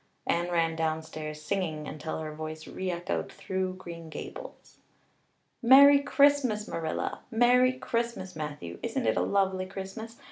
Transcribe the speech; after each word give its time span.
Anne 0.25 0.49
ran 0.49 0.75
downstairs 0.75 1.43
singing 1.43 1.87
until 1.87 2.17
her 2.17 2.33
voice 2.33 2.63
reechoed 2.65 3.31
through 3.31 3.75
Green 3.75 4.09
Gables. 4.09 4.79
"Merry 5.61 5.99
Christmas, 5.99 6.67
Marilla! 6.67 7.19
Merry 7.29 7.73
Christmas, 7.73 8.35
Matthew! 8.35 8.79
Isn't 8.81 9.05
it 9.05 9.15
a 9.15 9.21
lovely 9.21 9.67
Christmas? 9.67 10.17